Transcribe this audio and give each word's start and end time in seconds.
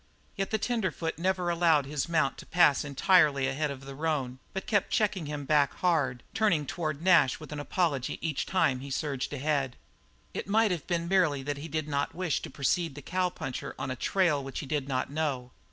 Yet 0.35 0.49
the 0.49 0.57
tenderfoot 0.57 1.19
never 1.19 1.51
allowed 1.51 1.85
his 1.85 2.09
mount 2.09 2.39
to 2.39 2.47
pass 2.47 2.83
entirely 2.83 3.47
ahead 3.47 3.69
of 3.69 3.85
the 3.85 3.93
roan, 3.93 4.39
but 4.51 4.65
kept 4.65 4.89
checking 4.89 5.27
him 5.27 5.45
back 5.45 5.75
hard, 5.75 6.23
turning 6.33 6.65
toward 6.65 7.03
Nash 7.03 7.39
with 7.39 7.51
an 7.51 7.59
apology 7.59 8.17
each 8.19 8.47
time 8.47 8.79
he 8.79 8.89
surged 8.89 9.31
ahead. 9.31 9.75
It 10.33 10.47
might 10.47 10.71
have 10.71 10.87
been 10.87 11.07
merely 11.07 11.43
that 11.43 11.57
he 11.57 11.67
did 11.67 11.87
not 11.87 12.15
wish 12.15 12.41
to 12.41 12.49
precede 12.49 12.95
the 12.95 13.03
cowpuncher 13.03 13.75
on 13.77 13.91
a 13.91 13.95
trail 13.95 14.43
which 14.43 14.57
he 14.57 14.65
did 14.65 14.87
not 14.87 15.11
know. 15.11 15.51